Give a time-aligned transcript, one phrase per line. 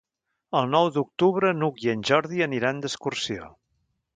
[0.59, 3.53] El nou d'octubre n'Hug i en Jordi aniran d'excursió.